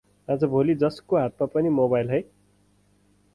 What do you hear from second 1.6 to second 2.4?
Mobile है?